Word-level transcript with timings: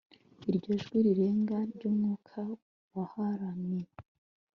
Iryo 0.49 0.71
jwi 0.81 0.99
rirenga 1.05 1.57
ryumwuka 1.73 2.39
waharaniye 2.93 3.89